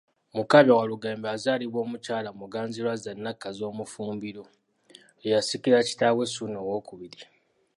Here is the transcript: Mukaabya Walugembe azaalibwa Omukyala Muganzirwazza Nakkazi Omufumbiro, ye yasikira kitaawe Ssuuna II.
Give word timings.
Mukaabya 0.35 0.77
Walugembe 0.79 1.27
azaalibwa 1.35 1.79
Omukyala 1.85 2.29
Muganzirwazza 2.39 3.11
Nakkazi 3.23 3.61
Omufumbiro, 3.71 4.43
ye 5.21 5.29
yasikira 5.35 5.87
kitaawe 5.87 6.23
Ssuuna 6.27 6.59
II. 6.77 7.19